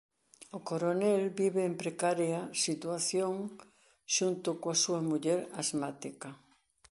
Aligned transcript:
O 0.57 0.59
coronel 0.69 1.23
vive 1.41 1.61
en 1.69 1.73
precaria 1.81 2.39
situación 2.65 3.33
xunto 4.15 4.49
coa 4.61 4.77
súa 4.83 5.01
muller 5.09 5.39
asmática. 5.61 6.29